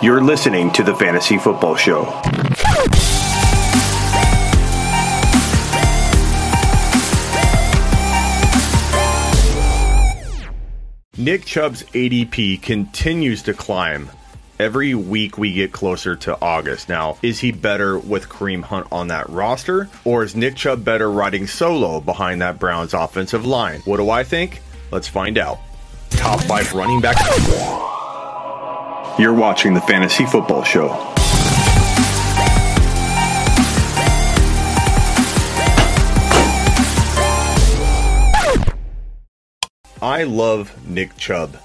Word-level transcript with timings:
You're 0.00 0.22
listening 0.22 0.70
to 0.74 0.84
the 0.84 0.94
Fantasy 0.94 1.38
Football 1.38 1.74
Show. 1.74 2.04
Nick 11.16 11.44
Chubb's 11.44 11.82
ADP 11.82 12.62
continues 12.62 13.42
to 13.42 13.52
climb. 13.52 14.08
Every 14.60 14.94
week 14.94 15.36
we 15.36 15.52
get 15.52 15.72
closer 15.72 16.14
to 16.14 16.40
August. 16.40 16.88
Now, 16.88 17.18
is 17.20 17.40
he 17.40 17.50
better 17.50 17.98
with 17.98 18.28
Kareem 18.28 18.62
Hunt 18.62 18.86
on 18.92 19.08
that 19.08 19.28
roster? 19.28 19.88
Or 20.04 20.22
is 20.22 20.36
Nick 20.36 20.54
Chubb 20.54 20.84
better 20.84 21.10
riding 21.10 21.48
solo 21.48 22.00
behind 22.00 22.40
that 22.40 22.60
Browns 22.60 22.94
offensive 22.94 23.44
line? 23.44 23.80
What 23.80 23.96
do 23.96 24.10
I 24.10 24.22
think? 24.22 24.62
Let's 24.92 25.08
find 25.08 25.38
out. 25.38 25.58
Top 26.10 26.40
five 26.42 26.72
running 26.72 27.00
back. 27.00 27.16
You're 29.18 29.34
watching 29.34 29.74
the 29.74 29.80
Fantasy 29.80 30.24
Football 30.26 30.62
Show. 30.62 30.90
I 40.00 40.22
love 40.22 40.88
Nick 40.88 41.16
Chubb 41.16 41.56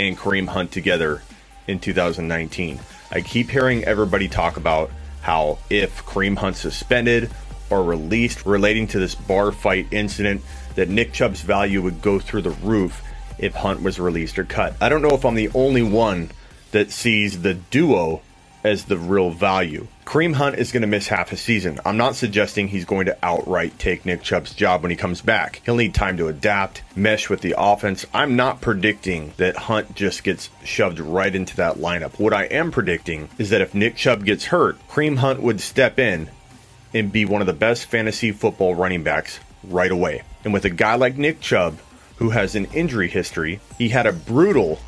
and 0.00 0.16
Kareem 0.16 0.48
Hunt 0.48 0.72
together 0.72 1.22
in 1.68 1.80
2019. 1.80 2.80
I 3.10 3.20
keep 3.20 3.50
hearing 3.50 3.84
everybody 3.84 4.26
talk 4.26 4.56
about 4.56 4.90
how 5.20 5.58
if 5.68 6.02
Kareem 6.06 6.38
Hunt 6.38 6.56
suspended 6.56 7.30
or 7.68 7.84
released 7.84 8.46
relating 8.46 8.86
to 8.86 8.98
this 8.98 9.14
bar 9.14 9.52
fight 9.52 9.86
incident, 9.90 10.40
that 10.76 10.88
Nick 10.88 11.12
Chubb's 11.12 11.42
value 11.42 11.82
would 11.82 12.00
go 12.00 12.18
through 12.18 12.40
the 12.40 12.56
roof 12.62 13.02
if 13.38 13.54
Hunt 13.54 13.82
was 13.82 14.00
released 14.00 14.38
or 14.38 14.44
cut. 14.44 14.74
I 14.80 14.88
don't 14.88 15.02
know 15.02 15.14
if 15.14 15.26
I'm 15.26 15.34
the 15.34 15.50
only 15.54 15.82
one 15.82 16.30
that 16.72 16.90
sees 16.90 17.42
the 17.42 17.54
duo 17.54 18.22
as 18.64 18.84
the 18.84 18.96
real 18.96 19.30
value. 19.30 19.86
Kareem 20.04 20.34
Hunt 20.34 20.56
is 20.56 20.72
going 20.72 20.82
to 20.82 20.86
miss 20.86 21.08
half 21.08 21.32
a 21.32 21.36
season. 21.36 21.80
I'm 21.84 21.96
not 21.96 22.16
suggesting 22.16 22.68
he's 22.68 22.84
going 22.84 23.06
to 23.06 23.16
outright 23.22 23.78
take 23.78 24.04
Nick 24.04 24.22
Chubb's 24.22 24.54
job 24.54 24.82
when 24.82 24.90
he 24.90 24.96
comes 24.96 25.20
back. 25.20 25.62
He'll 25.64 25.76
need 25.76 25.94
time 25.94 26.16
to 26.18 26.28
adapt, 26.28 26.82
mesh 26.94 27.28
with 27.28 27.40
the 27.40 27.54
offense. 27.56 28.06
I'm 28.12 28.36
not 28.36 28.60
predicting 28.60 29.32
that 29.36 29.56
Hunt 29.56 29.94
just 29.94 30.22
gets 30.22 30.50
shoved 30.64 31.00
right 31.00 31.34
into 31.34 31.56
that 31.56 31.76
lineup. 31.76 32.18
What 32.18 32.34
I 32.34 32.44
am 32.44 32.70
predicting 32.70 33.28
is 33.38 33.50
that 33.50 33.62
if 33.62 33.74
Nick 33.74 33.96
Chubb 33.96 34.24
gets 34.24 34.46
hurt, 34.46 34.76
Kareem 34.88 35.18
Hunt 35.18 35.42
would 35.42 35.60
step 35.60 35.98
in 35.98 36.30
and 36.94 37.10
be 37.10 37.24
one 37.24 37.40
of 37.40 37.46
the 37.46 37.52
best 37.52 37.86
fantasy 37.86 38.32
football 38.32 38.74
running 38.74 39.02
backs 39.02 39.40
right 39.64 39.90
away. 39.90 40.22
And 40.44 40.52
with 40.52 40.64
a 40.64 40.70
guy 40.70 40.96
like 40.96 41.16
Nick 41.16 41.40
Chubb, 41.40 41.78
who 42.16 42.30
has 42.30 42.54
an 42.54 42.66
injury 42.66 43.08
history, 43.08 43.60
he 43.78 43.88
had 43.88 44.06
a 44.06 44.12
brutal 44.12 44.78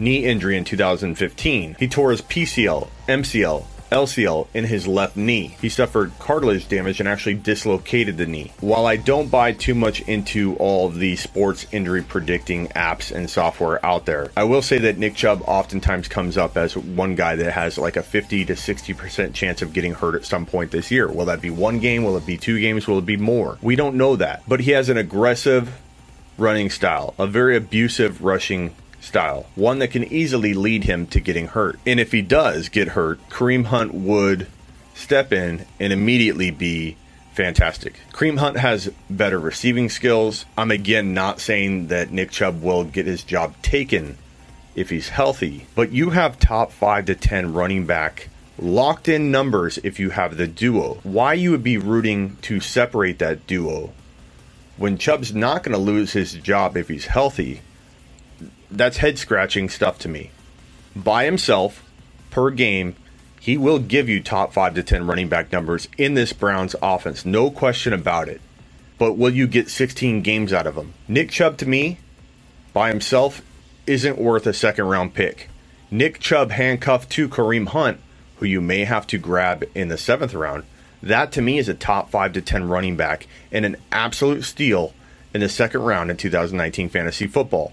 knee 0.00 0.24
injury 0.24 0.56
in 0.56 0.64
2015. 0.64 1.76
He 1.78 1.88
tore 1.88 2.10
his 2.10 2.22
PCL, 2.22 2.88
MCL, 3.06 3.64
LCL 3.90 4.46
in 4.54 4.64
his 4.64 4.86
left 4.86 5.16
knee. 5.16 5.56
He 5.60 5.68
suffered 5.68 6.12
cartilage 6.18 6.68
damage 6.68 7.00
and 7.00 7.08
actually 7.08 7.34
dislocated 7.34 8.16
the 8.16 8.26
knee. 8.26 8.52
While 8.60 8.86
I 8.86 8.96
don't 8.96 9.30
buy 9.30 9.52
too 9.52 9.74
much 9.74 10.00
into 10.02 10.56
all 10.56 10.86
of 10.86 10.98
the 10.98 11.16
sports 11.16 11.66
injury 11.72 12.02
predicting 12.02 12.68
apps 12.68 13.12
and 13.12 13.28
software 13.28 13.84
out 13.84 14.06
there, 14.06 14.30
I 14.36 14.44
will 14.44 14.62
say 14.62 14.78
that 14.78 14.98
Nick 14.98 15.16
Chubb 15.16 15.42
oftentimes 15.46 16.08
comes 16.08 16.38
up 16.38 16.56
as 16.56 16.76
one 16.76 17.14
guy 17.14 17.36
that 17.36 17.52
has 17.52 17.78
like 17.78 17.96
a 17.96 18.02
50 18.02 18.44
to 18.46 18.54
60% 18.54 19.34
chance 19.34 19.62
of 19.62 19.72
getting 19.72 19.94
hurt 19.94 20.14
at 20.14 20.24
some 20.24 20.46
point 20.46 20.70
this 20.70 20.90
year. 20.90 21.10
Will 21.10 21.26
that 21.26 21.40
be 21.40 21.50
one 21.50 21.80
game? 21.80 22.04
Will 22.04 22.16
it 22.16 22.26
be 22.26 22.36
two 22.36 22.60
games? 22.60 22.86
Will 22.86 22.98
it 22.98 23.06
be 23.06 23.16
more? 23.16 23.58
We 23.60 23.76
don't 23.76 23.96
know 23.96 24.16
that. 24.16 24.42
But 24.46 24.60
he 24.60 24.70
has 24.70 24.88
an 24.88 24.96
aggressive 24.96 25.80
running 26.38 26.70
style, 26.70 27.14
a 27.18 27.26
very 27.26 27.56
abusive 27.56 28.22
rushing 28.22 28.74
style, 29.00 29.46
one 29.54 29.78
that 29.80 29.90
can 29.90 30.04
easily 30.04 30.54
lead 30.54 30.84
him 30.84 31.06
to 31.08 31.20
getting 31.20 31.48
hurt. 31.48 31.78
And 31.86 31.98
if 31.98 32.12
he 32.12 32.22
does 32.22 32.68
get 32.68 32.88
hurt, 32.88 33.18
Kareem 33.28 33.66
Hunt 33.66 33.94
would 33.94 34.46
step 34.94 35.32
in 35.32 35.66
and 35.78 35.92
immediately 35.92 36.50
be 36.50 36.96
fantastic. 37.32 38.00
Kareem 38.12 38.38
Hunt 38.38 38.58
has 38.58 38.92
better 39.08 39.38
receiving 39.38 39.88
skills. 39.88 40.44
I'm 40.56 40.70
again 40.70 41.14
not 41.14 41.40
saying 41.40 41.88
that 41.88 42.10
Nick 42.10 42.30
Chubb 42.30 42.62
will 42.62 42.84
get 42.84 43.06
his 43.06 43.22
job 43.22 43.54
taken 43.62 44.18
if 44.74 44.90
he's 44.90 45.08
healthy, 45.08 45.66
but 45.74 45.90
you 45.90 46.10
have 46.10 46.38
top 46.38 46.70
5 46.70 47.06
to 47.06 47.14
10 47.14 47.52
running 47.52 47.86
back 47.86 48.28
locked 48.58 49.08
in 49.08 49.30
numbers 49.30 49.78
if 49.82 49.98
you 49.98 50.10
have 50.10 50.36
the 50.36 50.46
duo. 50.46 50.98
Why 51.02 51.32
you 51.34 51.50
would 51.50 51.62
be 51.62 51.78
rooting 51.78 52.36
to 52.42 52.60
separate 52.60 53.18
that 53.18 53.46
duo 53.46 53.92
when 54.76 54.98
Chubb's 54.98 55.34
not 55.34 55.62
going 55.62 55.72
to 55.72 55.78
lose 55.78 56.12
his 56.12 56.34
job 56.34 56.76
if 56.76 56.88
he's 56.88 57.06
healthy 57.06 57.62
that's 58.70 58.98
head 58.98 59.18
scratching 59.18 59.68
stuff 59.68 59.98
to 60.00 60.08
me. 60.08 60.30
By 60.94 61.24
himself, 61.24 61.84
per 62.30 62.50
game, 62.50 62.96
he 63.40 63.56
will 63.56 63.78
give 63.78 64.08
you 64.08 64.20
top 64.20 64.52
five 64.52 64.74
to 64.74 64.82
10 64.82 65.06
running 65.06 65.28
back 65.28 65.50
numbers 65.50 65.88
in 65.96 66.14
this 66.14 66.32
Browns 66.32 66.76
offense. 66.82 67.24
No 67.24 67.50
question 67.50 67.92
about 67.92 68.28
it. 68.28 68.40
But 68.98 69.14
will 69.14 69.30
you 69.30 69.46
get 69.46 69.70
16 69.70 70.20
games 70.20 70.52
out 70.52 70.66
of 70.66 70.76
him? 70.76 70.92
Nick 71.08 71.30
Chubb, 71.30 71.56
to 71.58 71.66
me, 71.66 71.98
by 72.72 72.90
himself, 72.90 73.40
isn't 73.86 74.18
worth 74.18 74.46
a 74.46 74.52
second 74.52 74.86
round 74.86 75.14
pick. 75.14 75.48
Nick 75.90 76.20
Chubb 76.20 76.50
handcuffed 76.50 77.10
to 77.12 77.28
Kareem 77.28 77.68
Hunt, 77.68 77.98
who 78.36 78.46
you 78.46 78.60
may 78.60 78.84
have 78.84 79.06
to 79.08 79.18
grab 79.18 79.64
in 79.74 79.88
the 79.88 79.98
seventh 79.98 80.34
round, 80.34 80.64
that 81.02 81.32
to 81.32 81.40
me 81.40 81.58
is 81.58 81.68
a 81.68 81.74
top 81.74 82.10
five 82.10 82.34
to 82.34 82.42
10 82.42 82.68
running 82.68 82.96
back 82.96 83.26
and 83.50 83.64
an 83.64 83.76
absolute 83.90 84.44
steal 84.44 84.92
in 85.32 85.40
the 85.40 85.48
second 85.48 85.82
round 85.82 86.10
in 86.10 86.16
2019 86.16 86.90
fantasy 86.90 87.26
football. 87.26 87.72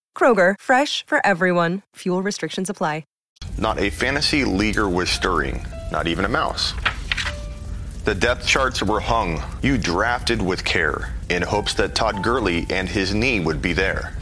Kroger, 0.15 0.53
fresh 0.59 1.03
for 1.07 1.19
everyone. 1.25 1.81
Fuel 1.95 2.21
restrictions 2.21 2.69
apply. 2.69 3.05
Not 3.57 3.79
a 3.79 3.89
fantasy 3.89 4.43
leaguer 4.43 4.87
was 4.89 5.09
stirring, 5.09 5.65
not 5.91 6.07
even 6.07 6.25
a 6.25 6.29
mouse. 6.29 6.73
The 8.05 8.15
depth 8.15 8.47
charts 8.47 8.81
were 8.81 8.99
hung. 8.99 9.43
You 9.61 9.77
drafted 9.77 10.41
with 10.41 10.63
care 10.65 11.13
in 11.29 11.43
hopes 11.43 11.73
that 11.75 11.93
Todd 11.93 12.23
Gurley 12.23 12.65
and 12.69 12.89
his 12.89 13.13
knee 13.13 13.39
would 13.39 13.61
be 13.61 13.73
there. 13.73 14.17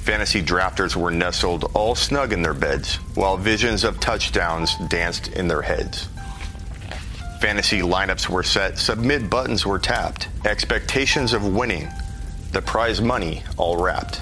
Fantasy 0.00 0.42
drafters 0.42 0.96
were 0.96 1.12
nestled 1.12 1.70
all 1.74 1.94
snug 1.94 2.32
in 2.32 2.42
their 2.42 2.54
beds, 2.54 2.96
while 3.14 3.36
visions 3.36 3.84
of 3.84 4.00
touchdowns 4.00 4.76
danced 4.88 5.28
in 5.28 5.46
their 5.46 5.62
heads. 5.62 6.08
Fantasy 7.40 7.80
lineups 7.80 8.28
were 8.28 8.42
set, 8.42 8.78
submit 8.78 9.30
buttons 9.30 9.64
were 9.64 9.78
tapped, 9.78 10.28
expectations 10.44 11.32
of 11.32 11.46
winning, 11.46 11.88
the 12.52 12.62
prize 12.62 13.00
money 13.00 13.42
all 13.56 13.82
wrapped. 13.82 14.20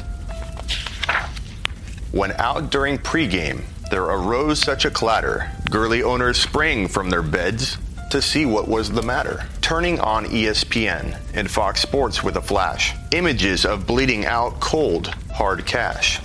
When 2.13 2.33
out 2.33 2.71
during 2.71 2.99
pregame, 2.99 3.63
there 3.91 4.05
arose 4.05 4.61
such 4.61 4.85
a 4.85 4.91
clatter, 4.91 5.51
Gurley 5.71 6.03
owners 6.03 6.41
sprang 6.41 6.89
from 6.89 7.11
their 7.11 7.23
beds 7.23 7.77
to 8.11 8.23
see 8.23 8.45
what 8.45 8.69
was 8.69 8.91
the 8.91 9.03
matter. 9.03 9.47
Turning 9.61 10.01
on 10.01 10.27
ESPN 10.27 11.17
and 11.35 11.51
Fox 11.51 11.81
Sports 11.81 12.23
with 12.23 12.37
a 12.37 12.43
flash, 12.43 12.95
images 13.13 13.65
of 13.65 13.87
bleeding 13.87 14.27
out 14.27 14.59
cold, 14.61 15.09
hard 15.33 15.65
cash. 15.67 16.21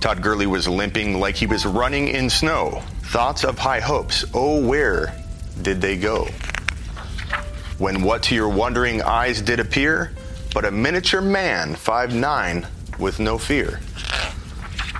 Todd 0.00 0.22
Gurley 0.22 0.46
was 0.46 0.68
limping 0.68 1.18
like 1.18 1.34
he 1.34 1.46
was 1.46 1.64
running 1.64 2.08
in 2.08 2.28
snow. 2.28 2.82
Thoughts 3.04 3.44
of 3.44 3.58
high 3.58 3.80
hopes, 3.80 4.24
oh, 4.34 4.60
where 4.66 5.14
did 5.62 5.80
they 5.80 5.96
go? 5.96 6.28
When 7.78 8.02
what 8.02 8.24
to 8.24 8.34
your 8.34 8.50
wondering 8.50 9.00
eyes 9.02 9.40
did 9.40 9.60
appear, 9.60 10.12
but 10.54 10.64
a 10.64 10.70
miniature 10.70 11.20
man, 11.20 11.74
five 11.74 12.14
nine, 12.14 12.66
with 12.98 13.18
no 13.18 13.36
fear. 13.36 13.80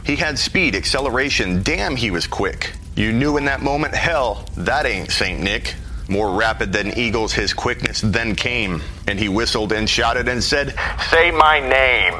He 0.04 0.16
had 0.16 0.38
speed, 0.38 0.74
acceleration, 0.74 1.62
damn, 1.62 1.96
he 1.96 2.10
was 2.10 2.26
quick. 2.26 2.72
You 2.96 3.12
knew 3.12 3.38
in 3.38 3.46
that 3.46 3.62
moment, 3.62 3.94
hell, 3.94 4.46
that 4.56 4.84
ain't 4.84 5.10
St. 5.10 5.40
Nick. 5.40 5.74
More 6.08 6.36
rapid 6.36 6.72
than 6.72 6.98
eagles, 6.98 7.32
his 7.32 7.54
quickness 7.54 8.02
then 8.02 8.34
came, 8.34 8.82
and 9.08 9.18
he 9.18 9.30
whistled 9.30 9.72
and 9.72 9.88
shouted 9.88 10.28
and 10.28 10.44
said, 10.44 10.74
Say 11.10 11.30
my 11.30 11.60
name. 11.60 12.14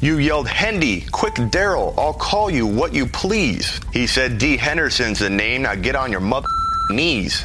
You 0.00 0.18
yelled, 0.18 0.48
Hendy, 0.48 1.02
quick 1.12 1.34
Darrell, 1.50 1.94
I'll 1.96 2.12
call 2.12 2.50
you 2.50 2.66
what 2.66 2.92
you 2.92 3.06
please. 3.06 3.80
He 3.92 4.06
said, 4.06 4.38
D. 4.38 4.56
Henderson's 4.56 5.20
the 5.20 5.30
name, 5.30 5.62
now 5.62 5.76
get 5.76 5.94
on 5.94 6.10
your 6.10 6.20
mother 6.20 6.48
knees. 6.90 7.44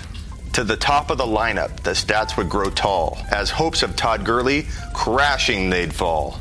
To 0.60 0.66
the 0.66 0.76
top 0.76 1.10
of 1.10 1.18
the 1.18 1.24
lineup, 1.24 1.80
the 1.84 1.92
stats 1.92 2.36
would 2.36 2.50
grow 2.50 2.70
tall. 2.70 3.18
As 3.32 3.50
hopes 3.50 3.82
of 3.82 3.96
Todd 3.96 4.26
Gurley, 4.26 4.68
crashing 4.94 5.70
they'd 5.70 5.96
fall. 5.96 6.38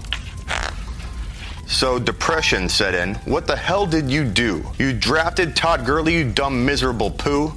So 1.69 2.01
depression 2.01 2.69
set 2.69 2.97
in. 2.97 3.15
What 3.27 3.47
the 3.47 3.55
hell 3.55 3.87
did 3.87 4.11
you 4.11 4.25
do? 4.25 4.67
You 4.77 4.93
drafted 4.93 5.55
Todd 5.55 5.87
Gurley, 5.87 6.15
you 6.15 6.33
dumb 6.33 6.67
miserable 6.67 7.13
poo. 7.13 7.53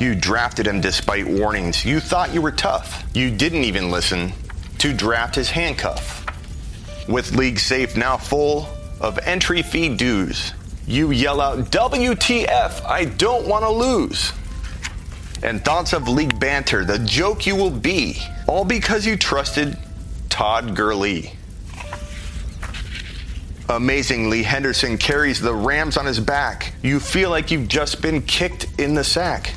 You 0.00 0.14
drafted 0.14 0.66
him 0.66 0.80
despite 0.80 1.28
warnings. 1.28 1.84
You 1.84 2.00
thought 2.00 2.32
you 2.32 2.40
were 2.40 2.50
tough. 2.50 3.04
You 3.14 3.30
didn't 3.30 3.64
even 3.64 3.90
listen 3.90 4.32
to 4.78 4.94
draft 4.94 5.34
his 5.34 5.50
handcuff. 5.50 6.24
With 7.10 7.32
league 7.32 7.58
safe 7.58 7.94
now 7.94 8.16
full 8.16 8.70
of 9.02 9.18
entry 9.18 9.60
fee 9.60 9.94
dues, 9.94 10.54
you 10.86 11.10
yell 11.10 11.42
out, 11.42 11.58
WTF, 11.58 12.82
I 12.86 13.04
don't 13.04 13.46
want 13.46 13.64
to 13.64 13.70
lose. 13.70 14.32
And 15.42 15.64
thoughts 15.64 15.92
of 15.92 16.08
league 16.08 16.38
banter, 16.40 16.84
the 16.84 16.98
joke 16.98 17.46
you 17.46 17.54
will 17.54 17.70
be, 17.70 18.20
all 18.46 18.64
because 18.64 19.06
you 19.06 19.16
trusted 19.16 19.78
Todd 20.28 20.74
Gurley. 20.74 21.32
Amazingly, 23.68 24.42
Henderson 24.42 24.96
carries 24.96 25.40
the 25.40 25.54
Rams 25.54 25.96
on 25.96 26.06
his 26.06 26.18
back. 26.18 26.72
You 26.82 26.98
feel 26.98 27.30
like 27.30 27.50
you've 27.50 27.68
just 27.68 28.00
been 28.00 28.22
kicked 28.22 28.66
in 28.78 28.94
the 28.94 29.04
sack. 29.04 29.54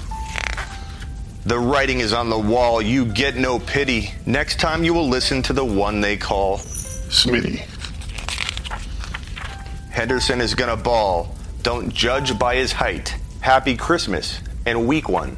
The 1.46 1.58
writing 1.58 2.02
is 2.02 2.14
on 2.14 2.30
the 2.30 2.38
wall. 2.38 2.82
You 2.82 3.06
get 3.06 3.36
no 3.36 3.58
pity. 3.58 4.12
Next 4.26 4.60
time 4.60 4.84
you 4.84 4.94
will 4.94 5.08
listen 5.08 5.42
to 5.44 5.54
the 5.54 5.66
one 5.66 6.02
they 6.02 6.18
call 6.18 6.58
Smitty. 6.58 7.60
Henderson 9.92 10.42
is 10.42 10.56
gonna 10.56 10.78
ball. 10.78 11.36
Don't 11.64 11.94
judge 11.94 12.38
by 12.38 12.56
his 12.56 12.72
height. 12.72 13.16
Happy 13.40 13.76
Christmas 13.76 14.40
and 14.66 14.88
week 14.88 15.10
one. 15.10 15.38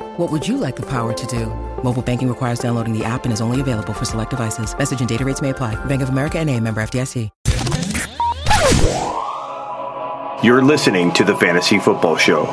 What 0.17 0.31
would 0.31 0.47
you 0.47 0.57
like 0.57 0.75
the 0.77 0.85
power 0.85 1.11
to 1.11 1.27
do? 1.27 1.45
Mobile 1.83 2.01
banking 2.01 2.29
requires 2.29 2.59
downloading 2.59 2.97
the 2.97 3.03
app 3.03 3.25
and 3.25 3.33
is 3.33 3.41
only 3.41 3.59
available 3.59 3.91
for 3.93 4.05
select 4.05 4.29
devices. 4.29 4.77
Message 4.77 5.01
and 5.01 5.09
data 5.09 5.25
rates 5.25 5.41
may 5.41 5.49
apply. 5.49 5.75
Bank 5.85 6.01
of 6.01 6.09
America 6.09 6.39
and 6.39 6.49
a 6.49 6.57
member 6.57 6.81
FDIC. 6.81 7.29
You're 10.43 10.63
listening 10.63 11.11
to 11.13 11.23
the 11.23 11.35
Fantasy 11.35 11.77
Football 11.77 12.17
Show. 12.17 12.45